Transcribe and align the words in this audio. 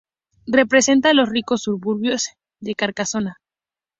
Representa 0.47 1.13
los 1.13 1.29
ricos 1.29 1.61
suburbios 1.61 2.29
de 2.59 2.73
Carcasona. 2.73 3.37